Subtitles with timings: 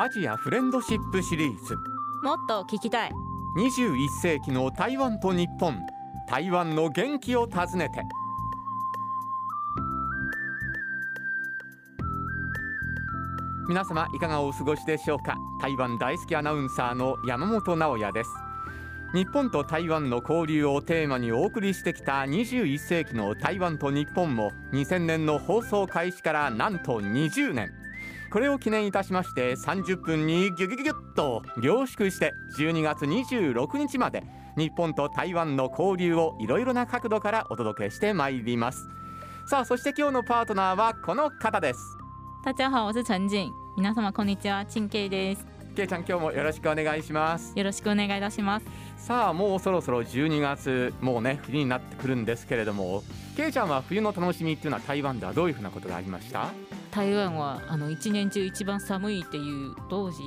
[0.00, 1.74] アジアフレンドシップシリーズ。
[2.22, 3.10] もっと聞きたい。
[3.56, 5.76] 21世紀の台湾と日本。
[6.28, 8.00] 台湾の元気を訪ねて。
[13.68, 15.36] 皆様いかがお過ごしでしょうか？
[15.60, 18.30] 台湾大好きアナウンサーの山本直也です。
[19.14, 27.72] 日本と台湾の交流をテーマにお送りしてきた21世紀の台湾と日本も2000年の放送開始からなんと20年
[28.30, 34.22] これを記念いたしまして30分にギュギュギュギュッと凝縮して12月26日まで
[34.56, 38.88] 日本と台湾の交流をいろいろな角度からお届けしてまいります。
[39.46, 41.80] さあそして今日のパートナーはこの方です。
[42.44, 44.66] 大家好我是陳景皆様こんにちは。
[44.66, 45.57] 陳慶です。
[45.78, 47.56] けいちゃん今日もよろしくお願いします。
[47.56, 48.66] よろしくお願いいたします。
[48.96, 53.04] さあもうそろそろ12月もうね冬になってくるんですけれども
[53.36, 56.48] けいちゃんは冬の楽しみっていうのは台湾ではどういうふうなことがありました？
[56.90, 60.18] 台湾はあの一年中一番寒いっていう当時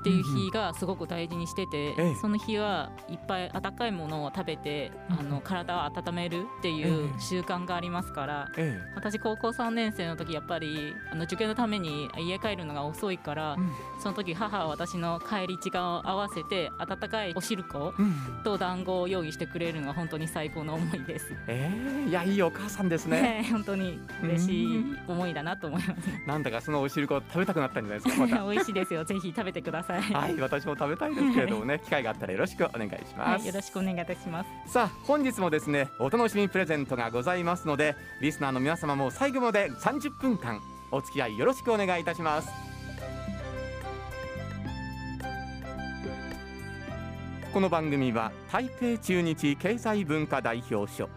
[0.00, 2.14] っていう日がすごく大事にしてて、ええ。
[2.16, 13.70] その日はいっぱい温かいものを食べて、あの体を温めるっていうええ習慣がありますから、え私高校3年生の時やっぱりあの受験のために家帰るのが遅いから、うん。
[14.00, 21.34] その時母は私の帰り時間を合わせて温かいお汁粉うんと団子を用意してくれるのが本当に最高の思いです。
[21.46, 23.20] えー、いやいいお母さんですね。
[23.20, 26.08] ね、 本当に嬉しい思いだなと思います。
[26.26, 28.44] なんだかそのお汁粉食べたくなったんじゃないですかまた。
[28.48, 29.04] 美味しいですよ。
[29.04, 29.89] ぜひ食べてください。
[29.92, 34.72] ははい私も食べたいですけれどもね 機会があったらよろしくお願いします、い、よろしくお願いいたします。
[34.72, 40.60] さあ本日もですねお楽しみプレゼントがございますのでリスナーの皆様も最後まで30分間
[40.90, 42.70] お付き合いよろしくお願いいたします。
[47.52, 51.08] この番組は台北中日経済文化代表所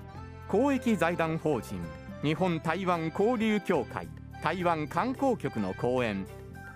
[0.48, 1.80] 公益財団法人
[2.24, 4.08] 日本台湾交流協会
[4.42, 6.26] 台湾観光局の講演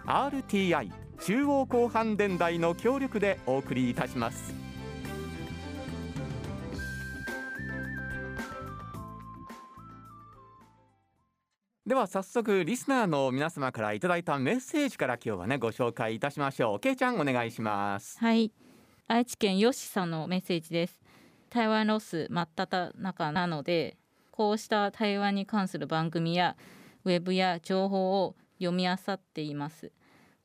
[0.06, 4.54] RTI 中央広範電台の協力でお送りいたします
[11.86, 18.52] では早速リスナーの皆様からいただいたメッセージから今日はねご紹介いたしましょうけいちゃんお願いしますはい、
[19.10, 20.99] 愛知県よしさんのメッセージです。
[21.49, 23.95] 台湾ロス真っ只中なので、
[24.32, 26.58] こうした台湾に関する番組や
[27.05, 29.94] ウェブや情報を読み漁っています。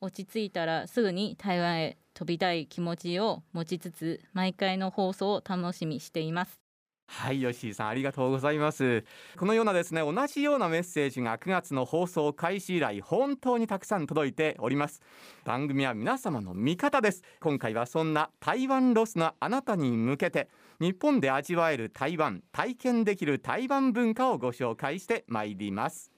[0.03, 6.59] 落ち着いたらすぐに台湾へ飛びたい気持ちを持ちつつ、毎回の放送を楽しみにしています。
[7.07, 9.05] はい吉井さんありがとうございます。
[9.37, 15.01] このようなですね同じようなメッセージが9月の放送開始以来本当にたくさん届いております。
[15.45, 17.21] 番組は皆様の味方です。
[17.39, 20.49] 今回はそんな台湾ロスのあなたに向けて
[20.81, 26.12] 日本で味わえる台湾体験できる台湾文化をご紹介してまいります。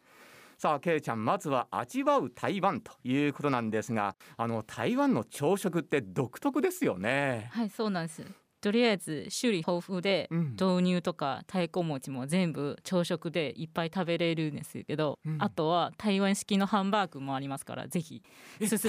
[0.66, 7.52] さあけいちゃんまずは味わう台湾ということなんですがあの台湾の朝食って独特ですよね。
[7.52, 8.24] はい、そうなんです。
[8.62, 10.56] とりあえず種類豊富で、うん。
[10.60, 15.38] 豆乳とか太鼓餅も全部朝食でいっぱい食べれるんですけど、うん。
[15.40, 18.24] あとは台湾式のハンバーグもありますからぜひ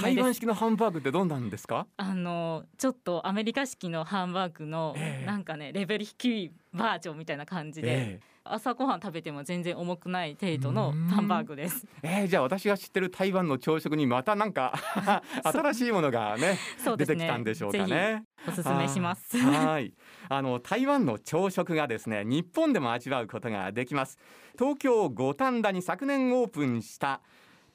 [0.01, 1.87] 台湾式のハンバーグってどんなんですか？
[1.99, 5.27] あのちょっとアメリカ式のハンバーグの、ええ。
[5.27, 8.21] なんかねレベル低いバージョンみたいな感じで、え
[8.55, 11.87] 朝ごはん食べても全然重くない程度のうんハンバーグです。
[12.03, 14.73] ええーじゃあ私が知ってる台湾の朝食にまたなんか
[15.45, 16.59] 新しいものがねね。
[16.97, 18.25] 出てきたんでしょうかね。
[18.47, 19.37] おすすめします。
[19.39, 19.95] はい。
[20.29, 24.19] あの台湾の朝食がですね、日本でも味わうことができます。
[24.59, 27.21] 東京五反田に昨年オープンした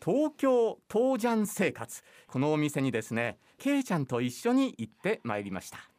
[0.04, 2.04] 東京東ジャン生活。
[2.28, 5.91] このお店にですね、けいちゃんと一緒に行ってまいりました。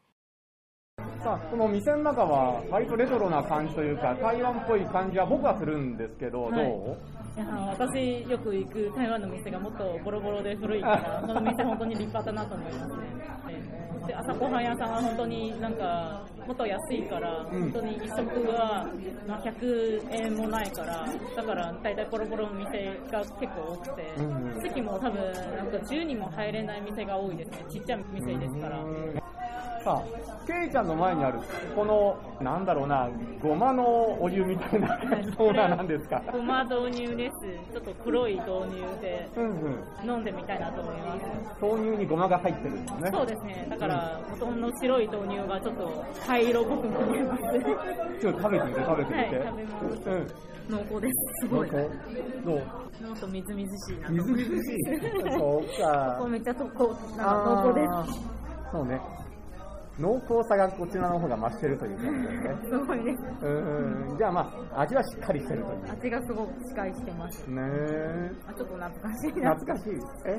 [1.23, 6.53] さあ、この店の中は割とレトロな感じというか、台湾っぽい感じは僕はするんですけど、はい。
[6.53, 6.59] ど
[6.93, 6.97] う？
[7.35, 7.47] いや
[7.79, 12.97] 私よく行く台湾の店がもっとボロボロで古いから この店本当に立派だなと思いますね。
[14.03, 18.87] でで朝ごはん屋さんは本当になんかもっと安いから、本当に一食は、
[19.27, 22.69] まあ、100円もないからだから大体ボロボロの店
[23.11, 24.23] が結構多くて、う
[24.59, 25.23] ん席も多分
[25.57, 27.65] なんか10人も入れない店が多いですね。
[27.71, 28.77] ちっちゃい店ですから、
[29.85, 30.03] さあ、
[30.47, 31.39] けいちゃんの前にある、
[31.75, 33.09] この、なんだろうな、
[33.43, 34.99] ごまのお湯みたいな、
[35.37, 36.23] そうななんですか。
[36.33, 40.11] ごま導入ですちょっと黒い導入でうんうん。
[40.11, 41.21] 飲んでみたいなと思います
[41.61, 43.11] 豆乳にごまが入ってるんですね。
[43.13, 43.67] そうですね。
[43.71, 47.43] だから、ほとんど白い豆乳がちょっと灰色っぽく見えます。
[47.43, 47.51] は
[48.21, 49.43] ちょっと食べてみて、食べてみい、て。
[49.45, 50.09] 食べます。
[50.09, 50.27] うん。
[50.71, 51.49] 濃厚です。
[51.49, 51.71] すごい。
[51.71, 51.79] ど
[52.55, 53.07] う？
[53.09, 54.23] もっとみずみずしいなとみ。
[54.23, 54.79] ずみずしい。
[55.39, 58.13] そうか ここめっちゃとこなんか濃厚です。
[58.15, 58.21] す。
[58.73, 59.01] そうね。
[60.03, 62.57] う濃厚さがこちらの方が増してるという感じですね。
[62.71, 63.47] すごいです。
[63.47, 65.93] うん、じゃあまあ、味はしっかりしてるという。
[65.93, 67.51] 味がすごくしっかりしてます。
[67.51, 68.31] ねえ。
[68.47, 69.55] あちょっと懐かしいな。
[69.55, 69.93] 懐かしい。
[70.27, 70.31] え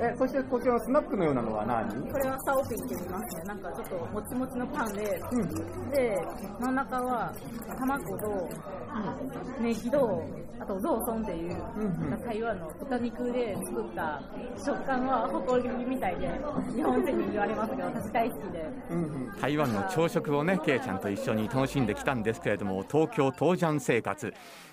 [0.00, 1.88] ー、え、そしてこちらのスナックのようなのは何？
[2.10, 3.42] これはサオピンって言いますね。
[3.44, 5.90] なんかちょっともちもちのパンで、うん。
[5.90, 6.16] で、
[6.60, 7.32] 真ん中は
[7.78, 8.48] 卵と、
[9.60, 10.22] ネギと、
[10.60, 14.20] あとローソンっていう、うんうん台湾の豚肉で作った
[14.58, 16.28] 食感は誇りみたいで、
[16.74, 18.64] 日本人に言われますけど、私大好きで。
[18.90, 19.02] うんう
[19.36, 24.32] ん、台湾の朝食をね、けいちゃんと一緒に楽しんできたんですけれども、東京東ジャン生活。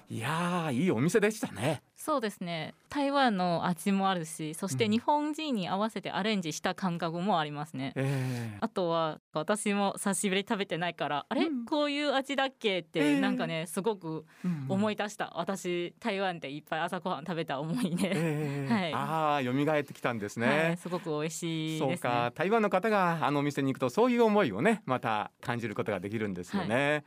[0.10, 1.82] いやー、いいお店でしたね。
[1.98, 2.74] そうですね。
[2.90, 4.92] 台湾の味もあるしそしてうん。
[4.92, 11.66] 日本人に合わせてアレンジした感覚もありますね、えあとは私も久しぶりに食べてないからあれ、うん。
[11.66, 12.80] こういう味だっけ？
[12.80, 18.94] って、えーなんかねすごくー、思い出した、私台湾でいっぱい朝ごはん食べた思いで、えー はい。
[18.94, 20.48] ああ、蘇ってきたんですね。
[20.48, 22.26] はい、すごく美味しいですそうか。
[22.26, 27.04] ね台湾の方があのお店に行くとそういう思いをねまた感じることができるんですよね、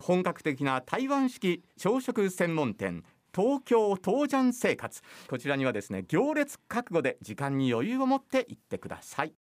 [0.00, 3.04] 本格的な台湾式朝食専門店
[3.34, 5.02] 東京東山生活。
[5.28, 9.34] こちらにはですね行列覚悟で時間に余裕を持って行ってください。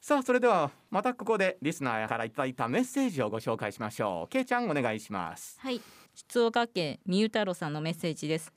[0.00, 4.28] さあそれではまたここでリスナーからいただいたメッセージをご紹介しましょう。
[4.30, 5.58] けいちゃんお願いします。
[5.60, 5.80] はい。
[6.14, 8.52] 静岡県みゆ太郎さんのメッセージです。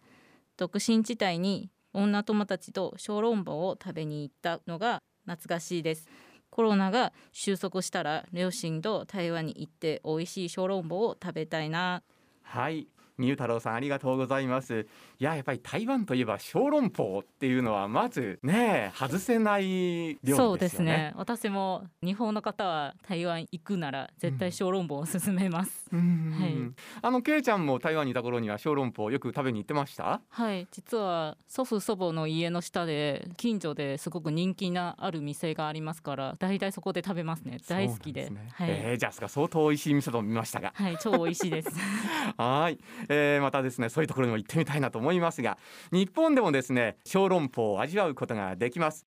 [0.56, 6.08] 独身地帯に女友達と小籠包を食べに行ったのが懐かしいです。
[6.50, 12.04] コロナが収束したら両親と台湾に行って美味しい小籠包を食べたいな。
[12.44, 12.88] はい
[13.18, 14.88] みゆ太郎さんありがとうございます。
[15.24, 20.38] ややっぱり台湾といえば小籠包っていうのはまずね外せない料理ですよね。
[20.38, 21.14] そうですね。
[21.16, 26.54] 私も日本の方は台湾行くなら絶対小籠包を勧めます、うんはい。
[27.02, 30.22] あのけいちゃんも台湾にいた頃には小籠包よく食べに行ってました？
[30.30, 30.68] はい。
[30.72, 37.60] 実は祖父祖母の家の下で近所ですごく人気なある店がありますから大体そこで食べますね。
[37.68, 38.28] 大好きで。
[38.28, 38.54] そうなんすね。
[38.54, 40.74] はい、えーじゃあ相当美味しい店と見ましたが。
[40.76, 41.70] はい超美味しいです。
[42.38, 42.80] はい、
[43.10, 45.58] えーまたですねそういうところにも行ってみたいなと思いいますが
[45.92, 49.06] 日本でもですね小籠包を味わうことができます。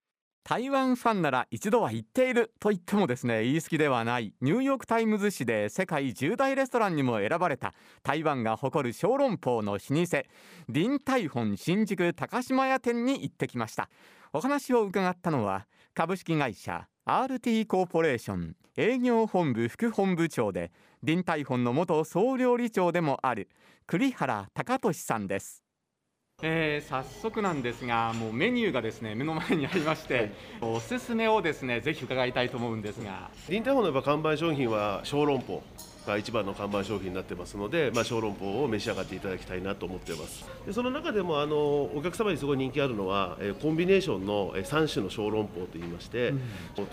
[0.48, 4.32] 台湾ファンなら一度は行っていると言ってもですね言い過ぎではない。
[4.40, 7.74] ニューヨーク・タイムズ紙で世界10大レストランにも選ばれた。
[8.04, 10.22] 台湾が誇る小籠包の老舗。
[10.72, 13.90] 林台本新宿高島屋店に行ってきました。
[14.32, 18.54] お話を伺ったのは株式会社 RT コーポレーション。
[18.76, 20.70] 営業本部副本部長で
[21.04, 23.48] 林台本の元総料理長でもある
[23.88, 25.65] 栗原隆俊さんです。
[26.42, 33.30] えー、早速なんですがもうメニューがですね目の前にありまして、おすすめをですねぜひ伺いたいと思うんですが。
[33.48, 35.62] 臨海本のやっぱ看板商品は小籠包
[36.06, 40.44] が一番の看板商品になってますので、まあ、小籠包を召し上がっていただきたいなと思っています。
[40.66, 46.32] でその中でもあのお客様にすごい人気あるのは、えーコンビネーションのえー3種の小籠包といいまして、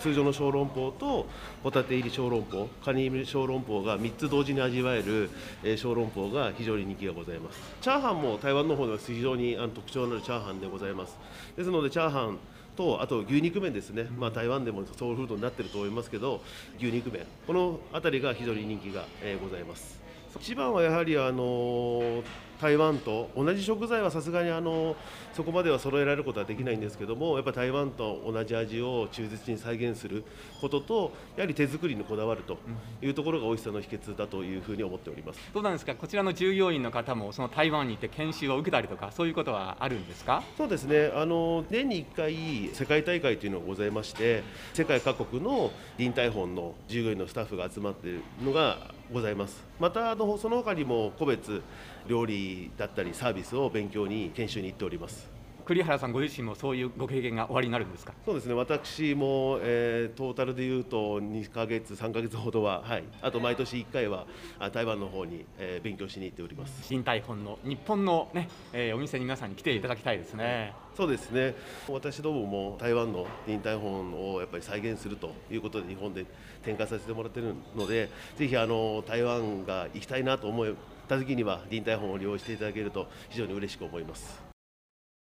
[0.00, 1.26] 通常の小籠包と
[1.62, 5.30] ホタテ入り小籠包カニ入り小籠包が3つ同時に味わえる、
[5.62, 7.60] えー小籠包が非常に人気がございます。
[7.80, 11.16] チャーハンも台湾の方では非常にあの特徴のあるチャーハンでございます。
[11.56, 12.38] ですのでチャーハン
[12.76, 16.40] とあと牛肉麺ですね、まあ、台湾でもソウルフードになってると思いますけど
[16.78, 17.22] 牛肉麺。
[17.46, 20.02] この辺りが非常に人気が、えございます。
[20.40, 22.22] 一番はやはり、あの
[22.64, 24.96] 台湾と同じ食材はさすがに、あのー
[25.34, 30.22] そこまでは揃えられることはできないんですけどもやっぱ台湾と同じ味を忠実に再現する
[30.60, 32.56] こととやはり手作りにこだわると
[33.02, 35.40] いうところが美味しさの秘訣だというふうに思っております。
[35.52, 35.96] どうなんですか？
[35.96, 40.44] こちらの従業員の方もその台湾に行って研修を受けたりとかそういうことはあるんですか？
[40.56, 41.10] そうですね。
[41.16, 48.78] あの年に1回世界大会というのがございまして世界各国の臨台本の従業員のスタッフが集まっているのが
[49.12, 49.64] ございます。
[49.80, 51.60] またあのその他にも個別
[52.06, 55.32] 料理だったりサービスを勉強に研修に行っております。
[55.64, 58.12] 栗原さんご自身もそういうご経験がおありになるんですか？
[58.26, 58.52] そうですね。
[58.52, 64.26] 私も、えートータルでいうと2ヶ月3ヶ月ほどは、はい、あと毎年1回は
[64.58, 66.82] あ台湾の方に、えー勉強しに行っております。
[66.86, 71.56] 新台本の日本のね、えーお店に皆さんに来ていただきたいですねそうですね。
[71.88, 76.24] 私どもも台湾の臨台本をやっぱり再現するということで日本で
[76.62, 80.74] 展開させてもらってるのでぜひあの台湾が行きたいなと思っ
[81.08, 84.40] た時には臨台本を利用していただけると非常に嬉しく思います。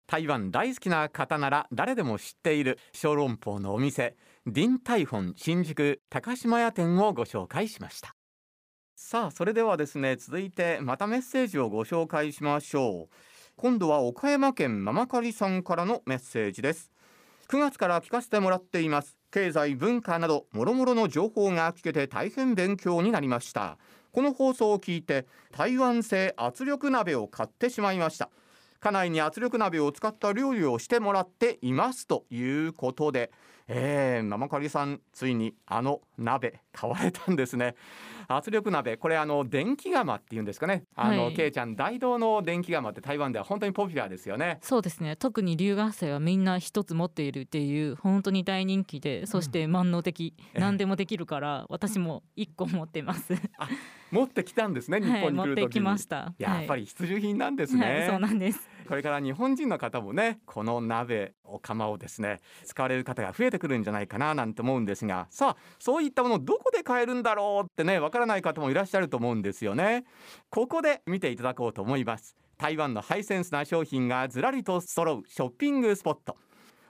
[0.08, 8.16] 台湾大好きな方なら誰でも知っている小籠包のお店林台本新宿高島屋店をご紹介しました。
[8.96, 13.27] さあそれではですね続いてまたメッセージをご紹介しましょう。
[13.60, 16.92] 今度は岡山県ママカリさんからのメッセージです。
[17.48, 19.18] 9月から聞かせてもらっています。
[19.32, 23.80] 経済文化など諸々の情報が聞けて大変勉強になりました。
[24.12, 28.30] この放送を聞いて台湾製圧力鍋を買ってしまいました。
[28.80, 33.32] 家内に圧力鍋を使った料理をしてもらっていますということで、
[33.70, 37.76] えー、ママカリさんついにあの鍋買われたんですね。
[38.30, 40.84] 圧力鍋これあの電気釜っていうんですかね。
[40.96, 44.60] あの、はい、けいちゃん大道の電気釜って台湾では本当にポピュラーですよね。
[44.62, 45.16] そうですね。
[45.18, 53.34] 特に留学生はみんな一つ持っているっていう本当に大人気でそして万能的、うん、何でもできるから私も一個持ってます。
[54.12, 56.34] 持ってきたんですね日本に来る時に、はい、持ってきました。
[56.38, 70.06] やっぱり必需品なんですね、はい、そうなんですこれから日本人の方もねこの鍋お釜をですね使われる方が増えてくるんじゃないかななんて思うんですがさあそういったものどこで買えるんだろうってねわからない方もいらっしゃると思うんですよね。
[70.50, 72.36] ここで見ていただこうと思います。
[72.58, 76.38] 台湾のハイセンスな商品がずらりと揃うショッピングスポット。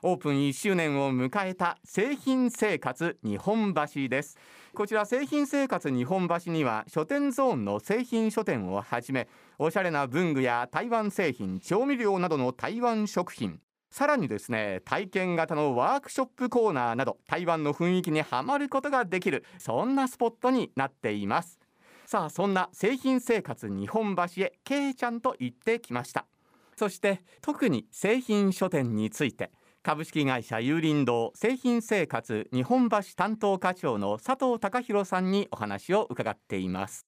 [0.04, 4.38] オープン1周年を迎えた製品生活日本橋です。
[4.77, 13.60] こちら製品生活日本橋には書店ゾーンの製品書店をはじめおしゃれな文具や台湾製品調味料などの台湾食品。
[13.89, 21.57] さらにですね体験型のワークショップコーナーなど台湾の雰囲気にはまることができるそんなスポットになっています。
[22.05, 26.27] さあそんな製品生活日本橋へけいちゃんと行ってきました。
[26.75, 29.50] そして特に製品書店について。
[29.88, 37.06] 株式会社有林堂製品生活日本橋担当課長の佐藤隆弘さんにお話を伺っています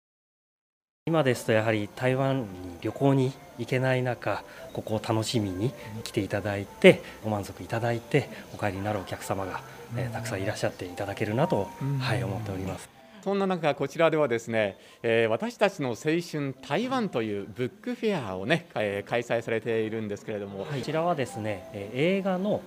[1.06, 2.48] 今ですとやはり台湾に
[2.80, 5.74] 旅行に行けない中ここを楽しみに
[6.06, 9.60] 来ていただいてご満足いただいてお帰りになるお客様が、
[9.98, 11.68] えー、たくさんいらっしゃっていただけるなと、
[12.00, 12.99] はい、思っております。
[13.24, 22.62] そんな中こちらではですね、えー、私たちの青春台湾というブックフェアをね、えー、開催されているんですけれども、こちらはですね、えー、映画の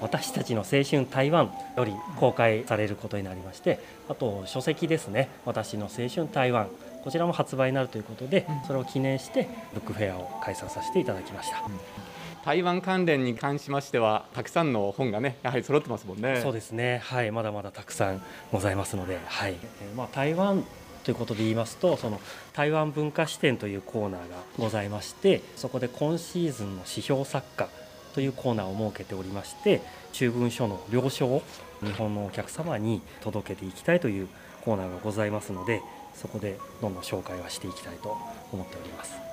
[0.00, 6.68] 私たちの青春台湾より公開されることになりましてあと書籍ですね私の青春台湾
[7.04, 12.11] こちらも発売になるということでそれを記念してブックフェアを開催させていただきました。
[12.44, 16.40] 台湾関連に関しましてはたくさんの本がねやはり揃ってますもんね。
[16.42, 17.00] そうですね。
[17.04, 19.52] はい、まだまだたくさんございますので、はい。
[19.52, 20.64] えー、まあ台湾
[21.04, 22.20] ということで言いますとその
[22.52, 27.68] 台湾文化視点というコーナーがございましてそこで今シーズンの指標作家
[28.14, 29.80] というコーナーを設けておりまして
[30.12, 31.42] 中文書の了承を
[31.82, 34.28] 日本のお客様に届けていきたいという
[34.64, 35.82] コーナーがございますので
[36.14, 38.16] そこでどんどん紹介はしていきたいと
[38.52, 39.31] 思っております。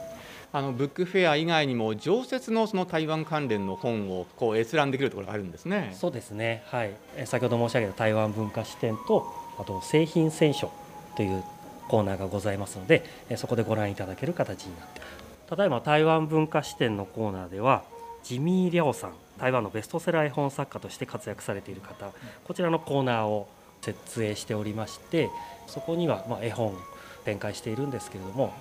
[0.52, 5.94] あのブックフェア以外にも常設のその台湾関連の本をこう閲覧できるところがあるんですね。
[5.94, 6.64] そうですね。
[6.68, 6.94] はい。
[7.26, 9.28] 先ほど申し上げた台湾文化史展と
[9.60, 10.72] あと製品選書
[11.16, 11.44] という
[11.90, 13.04] コーナーがございますので、
[13.36, 15.02] そこでご覧いただける形になって
[15.50, 17.84] ただいま台湾文化史展のコーナーでは
[18.24, 22.12] ジミー・リャオさん台湾のベストセラー絵本作家として活躍されている方
[22.44, 23.50] こちらのコーナーを
[23.82, 25.30] 設営しておりまして
[25.66, 26.78] そこにはま絵本
[27.26, 28.54] 展開しているんですけれども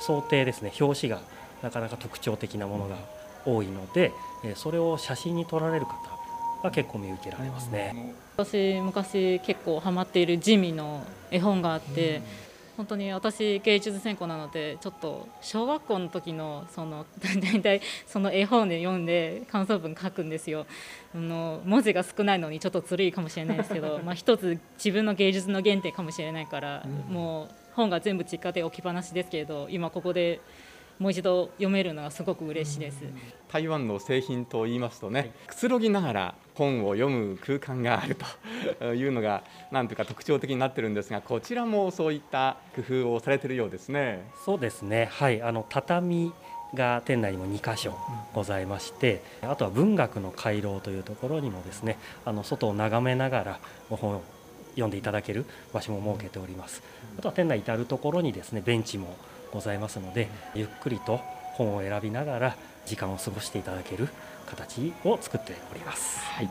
[0.00, 0.72] 想定ですね。
[0.80, 1.20] 表紙が
[1.62, 2.96] なかなか特徴的なものが
[3.44, 4.12] 多いので
[4.56, 5.94] それを写真に撮られる方
[6.62, 8.14] が結構見受けられますね。
[8.36, 12.22] 私昔結構ハマっているジミの絵本があって、
[12.76, 17.06] 本当に私芸術専攻なのでちょっと小学校の時のその
[17.42, 20.66] 大体その絵本で読んで感想文書くんですよ。
[21.14, 30.40] あの文字が少ないのにちょっとずるいかもしれないですけどまあ一つ自分の芸術の原点かもしれないから、うん、もう本が全部実家で置きっぱなしですけれど今ここで
[30.98, 33.02] もう一度読めるのはすごく嬉しいです。
[33.48, 38.16] 台湾の製品と言いますとね、くつろぎながら本を読む空間がある
[38.78, 44.26] というのがなんというか特徴的になってるんですが、こちらもそういった工夫をされているようですね。
[44.46, 45.10] そうですね。
[45.12, 46.32] はい、あの畳
[46.72, 47.94] が店内にも2箇所
[48.32, 54.22] ございまして、あとは文学の回廊というところにもですね、あの外を眺めながら本を
[54.76, 56.82] 読んでいただける場所も設けております。
[57.18, 59.16] あとは店内至る所にですねベンチも
[59.52, 61.20] ございますのでゆっくりと
[61.54, 64.08] 本を選びながら時間を過ごしていただける
[64.46, 66.18] 形を作っております。
[66.20, 66.50] はい。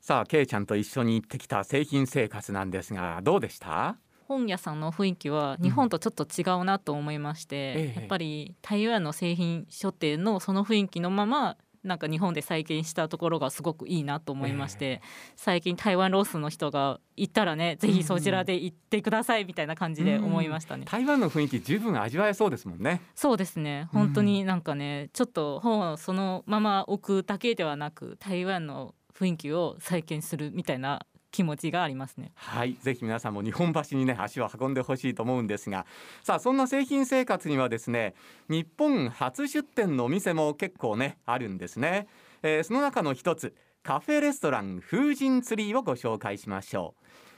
[0.00, 3.96] さあ、けいちゃんと一緒に行ってきた製品生活なんですが、どうでした？
[4.26, 15.00] 本屋さんの雰囲気は日本とちょっと違うなと思いまして、うんええ、やっぱり台湾の製品書店のその雰囲気のままなんか日本で再建したところがすごくいいなと思いまして、えー、
[15.36, 23.00] 最近台湾ロースの人が行ったらねぜひそちらで行ってくださいみたいな感じで思いましたね、台湾の雰囲気十分味わえそうですもんね。
[23.14, 23.88] そうですね。
[23.92, 32.32] 本当になんかねちょっと本をそのまま置くだけではなく台湾の雰囲気を再建するみたいな気持ちがありますね。
[32.34, 32.76] はい。
[32.82, 35.86] ぜひ皆さんも日本橋にね足を運んでほしいと思うんですが。
[36.22, 38.14] さあそんな製品生活にはですね
[38.48, 42.08] 日本初出店のお店も結構ねあるんですね、
[42.42, 46.94] えー、その中の一つカフェレストラン風神ツリーをご紹介しましょ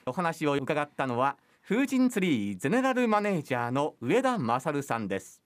[0.06, 0.10] う。
[0.10, 1.36] お話を伺ったのは
[1.68, 5.41] 風神ツリーゼネラルマネージャーの上田勝さんです。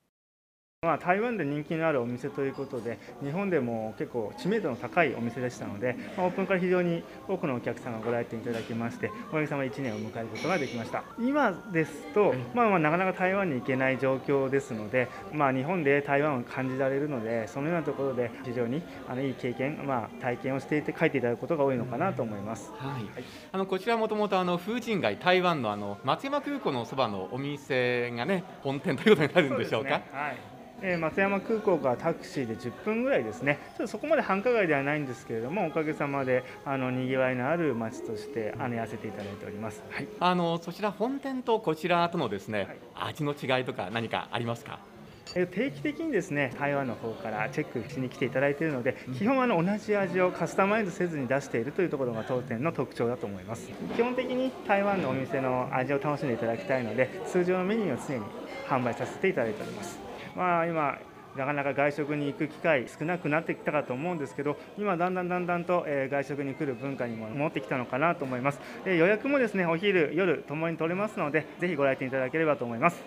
[0.87, 11.03] まあ、台湾で人気のあるお店ということで日本でも結構知名度の高いお店でしたので、まあ、オープンから非常に多くのお客さんがご来店いただきましておかげさまで1年を迎えることができました。
[11.19, 22.71] 今ですと、まあ、まあなかなか台湾に行けない状況ですので、まあ、日本で台湾を感じられるのでそのようなところで非常にあのいい経験、まあ、体験をしていて書いていただくことが多いのかなと思います。
[22.77, 29.89] はい、あのこちらもともとあの風神街台湾のあの松山空港のそばのお店がね本店ということになるんでしょうか。
[29.89, 44.79] うね、はいえ松山空港からタクシーで10分ぐらいですね、ちょっとそこまで繁華街ではないんですけれども、おかげさまであのにぎわいのある街としてあねやせていただいております、はい、あのそちら、本店とこちらとのですね、はい、味の違いとか、何かありますか？
[45.27, 53.69] 定期的にですね台湾の方からチェックしに来ていただいているので、基本あの同じ味をカスタマイズせずに出しているというところが当店の特徴だと思います。
[53.97, 58.23] 基本的に台湾のお店の味を楽しんでいただきたいので通常のメニューを常に
[58.69, 60.06] 販売させていただいております
[60.37, 60.99] まあ今
[61.37, 73.03] なかなか外食に行く機会少なくなってきたかと思うんですけど今だんだんだんだんと、え外食に来る文化にも持ってきたのかなと思います、え予約もですねお昼夜ともに取れますのでぜひご来店いただければと思います。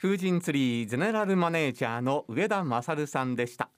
[0.00, 3.70] 風神ツリーゼネラルマネージャーの上田勝さんでした。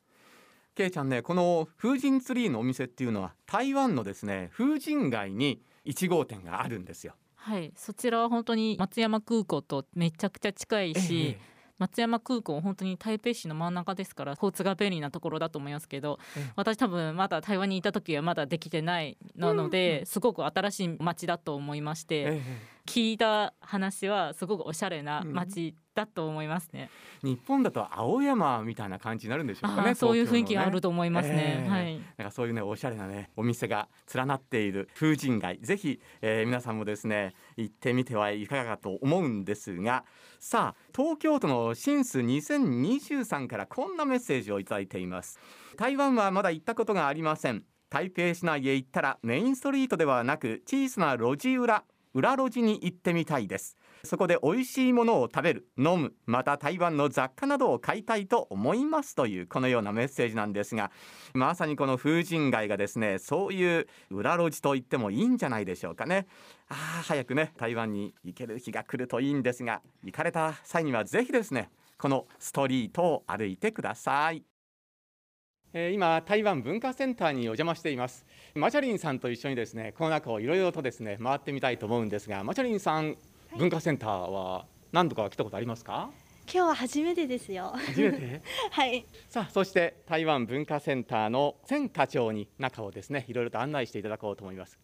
[0.75, 7.15] けいちゃんねこの風神ツリーのお店っていうのは台湾のですね風神街に1号店があるんですよ。
[7.35, 22.43] はいそちらは本当に松山空港とめちゃくちゃ近いし、ええ松山空港本当に台北市の真ん中ですから交通が便利なところだと思いますけど、うん、私多分まだ台湾にいた時はまだできてないなので、うん、すごく新しい街だと思いまして、え
[22.87, 26.91] 聞いた話はすごくおしゃれな街だと思いますね、
[27.23, 32.01] うん、日本だと青山みたいな感じになるんでしょうかねそういう雰囲気があると思いますね、えー、はい。
[32.19, 40.05] なんかそういうねおしゃれなねお店が連なっている風神街ぜひ、えー、皆さんもですね行ってみてはいかがかと思うんですが
[40.39, 45.39] さあ東京都のシンス2023からこんなメッセージをいただいています。
[45.77, 47.65] 台湾はまだ行ったことがありません。
[47.89, 53.77] 台北市内へ行ったらメインストリートではなく小さな路地裏裏路地に行ってみたいです。
[54.05, 60.91] そこで美味しいものを食べる飲むまた台湾の雑貨などを買いたいと思いますというこのようなメッセージなんですが
[61.33, 66.27] まさにこの風神街がですねそういう裏路地と言ってもいいんじゃないでしょうかね。
[66.69, 74.45] ああ早くね台湾に行ける日が来るといいんですが行かれた際にはぜひですねこのストリートを歩いてください。
[75.77, 78.25] 今台湾文化センターにお邪魔しています。
[78.55, 83.17] マチャリンさんと一緒にですねこの中をいろいろとですね回ってみたいと思うんですがマチャリンさん、はい、
[83.59, 86.11] 文化センターは何度か来たことありますか？
[86.47, 87.73] 今日は初めてですよ。
[87.75, 88.43] 初めて？
[88.71, 89.05] はい。
[89.29, 94.79] さあそして台湾文化センターの千課長に中をですねいろいろと案内していただこうと思います。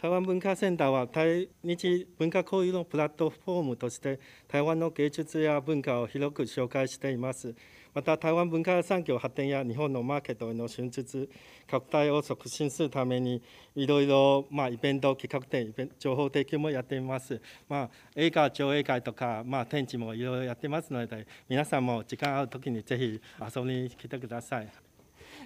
[0.00, 7.54] 台湾文化センターは対日文化交流のプラットフォームとして台湾の芸術や文化を広く紹介しています
[7.94, 11.28] また台湾文化産業発展や日本のマーケットへの進出
[11.70, 13.42] 拡大を促進するために
[13.74, 24.91] いろいろ、まあ、イベント企画展情報提供もやっています、まあ、映画上映会とか、まあ、展示もいろいろやってますので皆さんも時間ある時にぜひ遊びに来てください。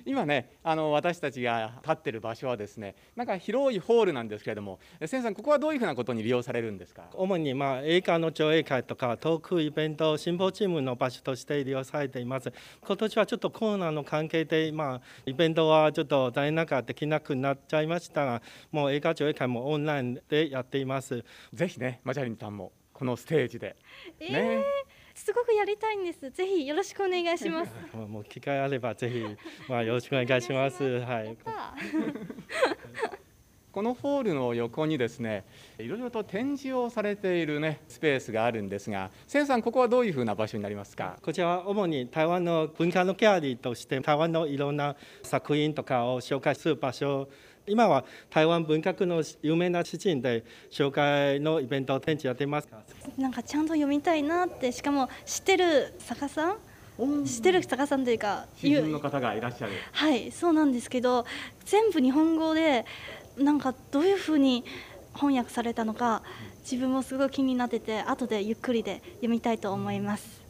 [0.04, 7.04] 今ねあの私たちが立ってる場所はですねなんか広いホールなんですけれども先生さんここはどういうふうなことに利用されるんですか？
[7.14, 12.52] 主にまあ映画の上映会とかトークイベントシンポジウムの場所として利用されています。
[12.85, 21.24] 今年はちょっとコロナの関係でまあイベントはちょっと残念ながらできなくなっちゃいましたがもう映画上映会もオンラインでやっています。
[21.52, 23.76] ぜひねマチャリンさんもこのステージで。
[24.20, 26.31] ね、えーすごくやりたいんです。
[26.31, 27.72] ぜひよろしくお願いします。
[27.96, 29.24] もう機会あればぜひ
[29.68, 30.83] まあよろしくお願いします。
[31.00, 31.37] はい。
[33.72, 35.44] このホールの横にですね
[35.79, 41.18] いろいろと展示をされているねスペースがあるんですが、千さんここはどういうふうな場所になりますか？
[41.22, 47.29] こちらは主に台湾の文化のギャラリーとして台湾のいろんな作品とかを紹介する場所
[47.68, 52.79] 今は台湾文学の有名な詩人で紹介のイベントを展示やっていますか？
[53.18, 56.57] なんかちゃんと読みたいなってしかも知ってる作家さん
[57.26, 59.72] 知ってる作家さんというか詩人の方がいらっしゃる。
[59.92, 61.26] はいそうなんですけど
[61.64, 62.87] 全部日本語で
[63.37, 64.64] なんかどういうふうに
[65.14, 66.22] 翻訳されたのか
[66.61, 70.42] 自分もすごい気になってて後でゆっくりで読みたいと思います。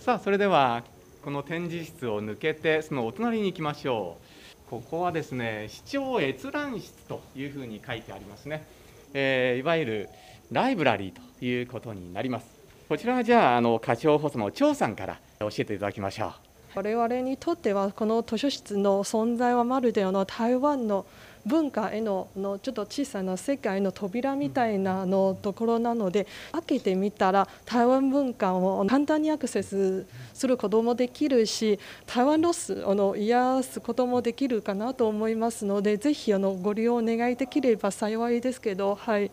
[0.00, 0.82] さあそれでは
[1.22, 4.27] この展示室を抜けてそのお隣に行きましょう
[4.70, 8.66] ここはですね視聴閲覧室というふうに書いてありますね、
[9.14, 10.08] えー、いわゆる
[10.52, 12.46] ライブラリーということになります。
[12.88, 16.32] こちらはじゃああの課長補佐の張さんから教えていただきましょう。
[16.74, 21.06] 我々にとってはこの図書室の存在はまるであの台湾の
[21.48, 39.30] 文化へののちょっと小さな世界の扉みたいなのところなので開けてみたら台湾文化を簡単にアクセスすることもできるし台湾ロスあの癒すこともできるかなと思いますのでぜひあのご利用お願いできれば幸いですけどはい。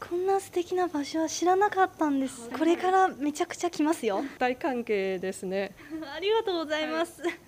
[0.00, 2.50] こんな素敵な場所は知らなかったんです。
[2.50, 4.22] これからめちゃくちゃ来ますよ。
[4.38, 5.72] 大関係ですね。
[6.14, 7.22] ありがとうございます。
[7.22, 7.47] はい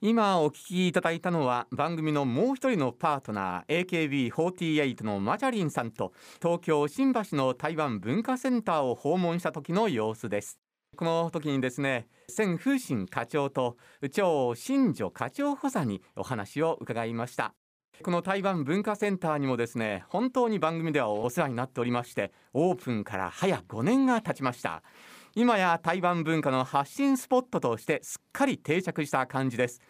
[0.00, 10.60] 今お聞きいただいたのは番組のもう一人のパートナー AKB48 のマチャリンさんと東京新橋の台湾文化センターを訪問した時の様子です。
[10.96, 13.76] この時にですね千風神課長と
[14.12, 17.54] 張新女課長補佐にお話を伺いました。
[18.00, 24.84] この台湾文化センターにもですね本当に番組ではお世話になっておりましてオープンから早5年が経ちました。
[25.34, 29.80] 今や台湾文化の発信スポットとしてすっかり定着した感じです。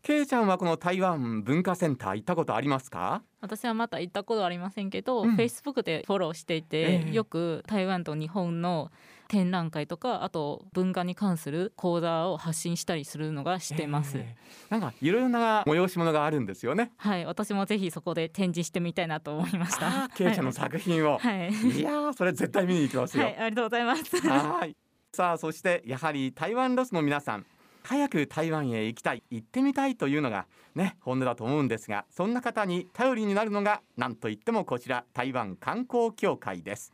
[0.00, 3.22] けいちゃんはこの台湾文化センター行ったことありますか？
[3.40, 8.92] 私はまた行ったことありませんけど、うん、Facebook でフォローしていて、えー、よく台湾と日本の
[9.28, 16.92] 展覧会とかあと文化に関する講座を発信したりするのがしてます、えー、なんかいろいろな催し物があるんですよね。
[16.96, 20.08] はい私もぜひそこで展示してみたいなと思いました。
[20.14, 24.28] けいちゃんの作品を、はい、 いやそれ絶対見に行きますよ、はい、ありがとうございます。
[24.28, 24.76] はい。
[25.12, 27.46] さあそしてやはり台湾ロスの皆さん。
[27.84, 29.22] 早く台湾へ行きたい。
[29.30, 30.46] 行ってみたいというのが
[30.78, 36.92] ね本音だと思うんですがそんな方に頼りになるのが何といってもこちら台湾観光協会です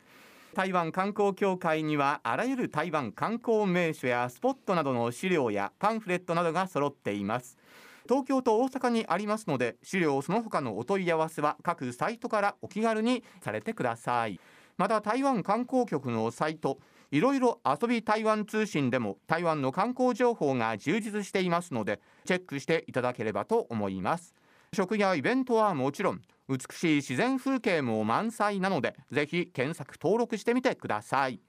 [0.55, 7.57] 台湾観光協会にはあらゆる台湾観光名所やスポットなどの資料やパンフレットなどが揃っています。
[8.07, 14.39] 東京と大阪にありますので資料その他のお問い合わせは各サイトからお気軽にされてください
[14.77, 16.77] また台湾観光局のサイト
[17.11, 24.35] いろいろ遊び台湾通信でも台湾の観光情報が充実していますのでチェックしていただければと思います。
[24.73, 31.39] 食やイベントはもちろん美しい自然風景も満載なのでぜひ検索登録してみてください。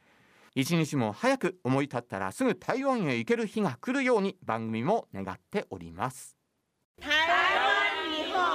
[0.54, 6.34] 一日も早く思い立ったらすぐ台湾へ行ける日が来るように番組も願っております。
[6.98, 7.16] 台湾
[8.10, 8.46] 日本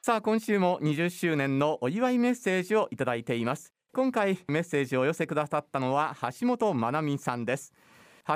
[0.00, 3.74] さあ今週も20周年のお祝いメッセージをいただいています。
[3.92, 7.72] 今回メッセージをお寄せくださったのは橋本まなみさんです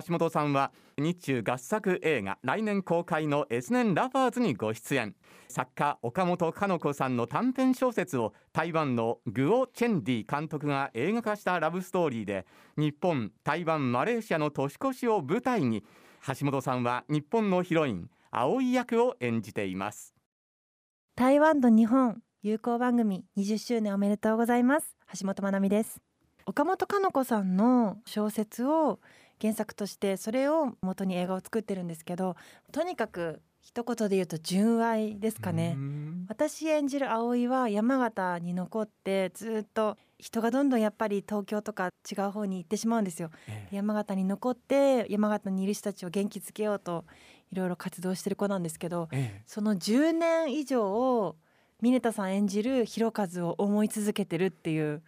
[0.01, 5.15] 橋本さんは日中合作映画来年公開の S 年ラバーズにご出演。
[5.49, 12.47] 作家岡本かの子さんの短編小説を台湾のグオ・チェンディ監督が映画化したラブストーリーで
[12.79, 15.85] 日本台湾マレーシアの年越しを舞台に
[16.27, 20.15] 橋本さんは日本のヒロイン葵役を演じています。
[21.17, 24.97] 台湾と日本友好番組20周年おめでとうございます。
[25.21, 26.01] 橋本まなみです。
[26.45, 28.99] 岡本かの子さんの小説を
[29.43, 32.37] 原作としてそれを元に映画を作ってるんですけど
[32.71, 35.77] とにかく一言で言うと純愛ですかね。
[36.29, 47.05] 私演じる葵は山形に残ってずっと人がどんどんやっぱり東京とか違う方に行ってしまうんですよ、ええ、山形に残って山形にいる人たちを元気づけようと
[47.53, 51.37] いろいろ活動してる子なんですけど、ええ、その10年以上を
[51.81, 55.03] 峰田さん演じる弘和を思い続けてるっていう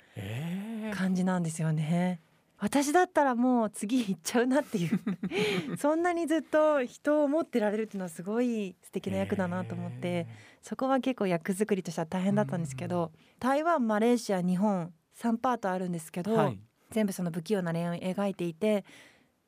[0.93, 2.21] 感じなんですよね。
[2.65, 4.99] 私だったらもう次行っちゃうなっていう
[5.77, 10.27] そんなにずっと人を思ってられるっていうのはすごい素敵な役だなと思って、
[10.63, 16.59] そこは結構役作りとしては大変だったんですけど、台湾マレーシア日本3パートあるんですけど、はい、
[16.91, 18.87] 全部その不器用な恋愛を描いていて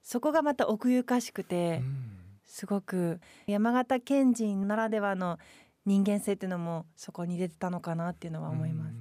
[0.02, 1.82] そこがまた奥ゆかしくて。
[2.46, 5.38] すごく山形県人ならではの
[5.84, 8.94] 人間性っていうのもそこに出てたのかなっていうのは思います。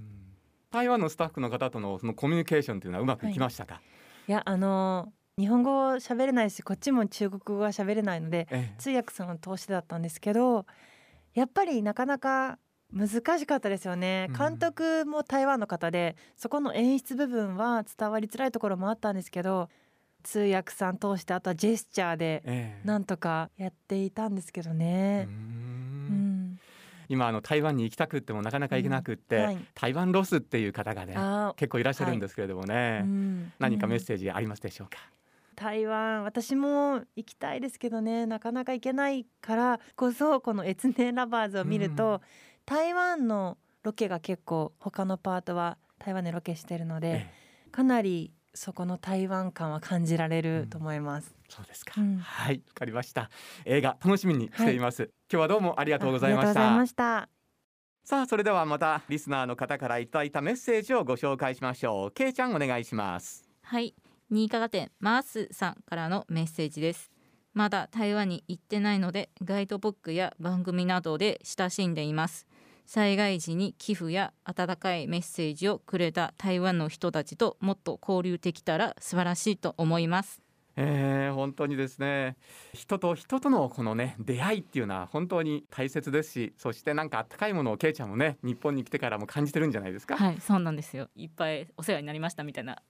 [0.71, 3.75] 台湾のスタッフの方とのそのコミュニケーションというのはうまくいきましたか？
[3.75, 3.83] はい、
[4.27, 10.65] いやあの日本語喋れないしこっちも中国語が喋れないので、ええ、通訳さんの通してだったんですけど
[11.33, 12.57] やっぱりなかなか
[12.91, 14.29] 難しかったですよね。
[14.37, 19.69] 監督も台湾の方で、そこの演出部分は伝わりづらいところもあったんですけど
[20.23, 25.27] 通訳さん通してあとはジェスチャーでなんとかやっていたんですけどね。
[27.09, 31.15] 今あの台湾に行きたくってもなかなか行けなくって、うんはい、台湾ロスっていう方がね
[31.57, 33.01] 結構いらっしゃるんですけれどもね、はい。
[33.01, 34.97] うん、何かメッセージありますでしょうか、
[35.55, 42.19] 台湾私も行きたいですけどねなかなか行けないからこそこの「エツネラバーズ」を見ると、うん、
[42.65, 47.33] 台湾のロケが結構他のパートは台湾でロケしてるので、え
[47.67, 51.35] え、かなりそこの台湾感は感じられると思います。
[51.37, 53.29] うん、そうですか、うん、はいわかりました。
[53.65, 56.41] 映画楽しみにしています、はい、今日はどうもありがとうございま
[56.87, 57.29] した。
[58.03, 62.11] さあそれではまたリスナーの方からいただいたメッセージをご紹介しましょう。
[62.11, 63.43] けいちゃんお願いします。
[63.61, 63.95] はい。
[64.29, 67.11] 新潟店マースさんからのメッセージです。
[67.55, 72.45] まだ台湾に行ってないのでガイドブックや番組などで親しんでいます
[72.85, 80.44] 災害時に寄付や温かいメッセージをくれた台湾の人たちともっと交流できたら素晴らしいと思います。
[80.77, 82.35] えー、本当にですね。
[82.73, 90.17] 人と人とのこのね出会いっていうのは本当に大切ですしそしてなんかあったかいものをけいちゃんもね日本に来てからも感じてるんじゃないですか？
[90.17, 91.09] はいそうなんですよ。
[91.15, 92.81] いっぱいお世話になりましたみたいな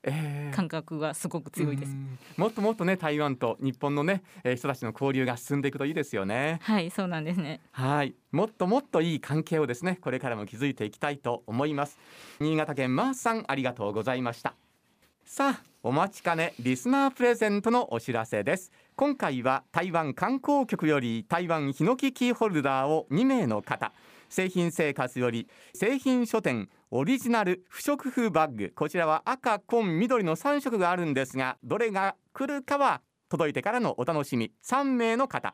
[0.51, 1.95] 感覚がすごく強いです、
[2.37, 6.59] もっともっとね台湾と日本のね、えー、人たちの交流が進んでいくといいですよね。
[6.63, 7.61] はいそうなんですね。
[7.71, 8.15] はい。
[8.31, 11.99] もっともっといい関係をですねこれからも築いていきたいと思います。
[12.39, 14.55] 新潟県マースさんありがとうございました
[15.27, 18.71] さあお待ちかねリスナープレゼントのお知らせです。
[18.95, 23.91] 今回は台湾観光局より台湾ヒノキキーホルダーを2名の方。
[24.29, 28.71] 製品生活より製品書店オリジナル不織布バッグ。
[28.75, 34.51] こちらは赤紺緑の3色があるんですがどれが来るかは届いてからのお楽しみ。
[34.63, 35.53] 3名の方。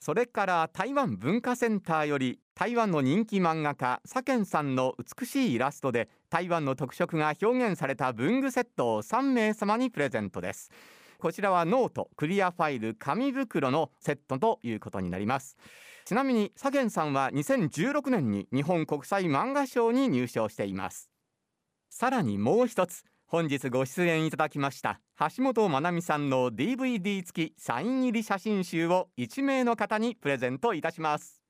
[0.00, 10.70] それから台湾文化センターより台湾の人気漫画家サケンさんの美しいイラストで台湾の特色が表現された文具セットを3名様にプレゼントです。
[11.18, 15.58] こちらはノートクリアファイル紙袋のセットということになります。
[16.06, 21.10] ちなみにサゲンさんは2016年に日本国際漫画賞に入賞しています。
[21.90, 23.04] さらにもう一つ。
[23.30, 24.98] 本日ご出演いただきました
[25.36, 31.40] 橋本まなみさんの DVD 付きサイン入り写真集を1名の方にプレゼントいたします。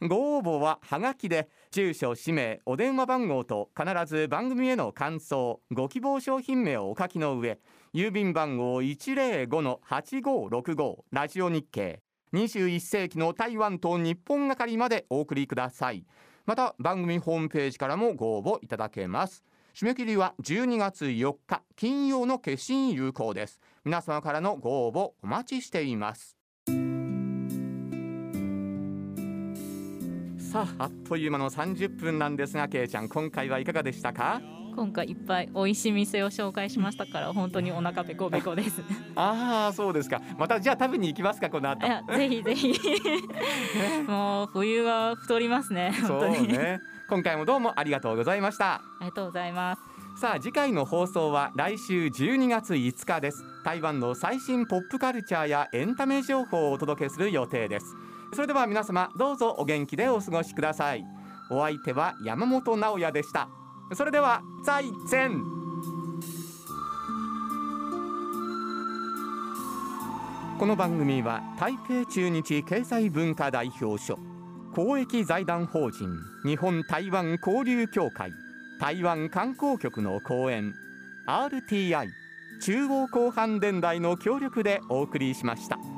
[0.00, 7.60] ご応募ははがきで住所氏名お電話番号と必ず番組への感想ご希望商品名をお書きの上
[7.94, 12.02] 郵便番号105-8565ラジオ日経
[12.34, 16.04] 21世紀の台湾と日本係までお送りください。
[16.46, 19.44] また番組ホームページからもご応募いただけます。
[19.74, 23.58] 締め切りは12月4日金曜の決心有効です。
[23.84, 26.36] 皆様からのご応募お待ちしています。
[30.52, 34.42] さああっという間の30分なんですがけいちゃん今回はいかがでしたか？
[34.74, 38.82] 今回いっぱい美味しい店を紹介しましたから本当にお腹ペコペコです。
[39.14, 40.20] ああそうですか。
[40.38, 41.86] またじゃあ食べに行きますかこの後。
[42.16, 42.74] ぜひぜひ。
[44.08, 46.48] もう冬は太りますね本当に。
[46.48, 46.80] ね。
[47.08, 48.74] 今回もどうもありがとうございました。
[48.74, 49.82] ありがとうございます。
[50.20, 53.44] さあ次回の放送は来週12月5日です。
[53.64, 57.86] 台湾の最新ポップカルチャーやエンタメ情報をお届けする予定です。
[58.34, 61.04] それでは皆様どうぞお元気でお過ごしください。
[61.50, 63.48] お相手は山本直也でした
[63.94, 65.42] それでは再见
[70.58, 74.18] この番組は台北中日経済文化代表所
[74.74, 76.08] 公益財団法人
[76.46, 78.32] 日本台湾交流協会
[78.80, 80.72] 台湾観光局の講演
[81.26, 82.08] RTI
[82.62, 85.91] 中央広範電台の協力でお送りしました。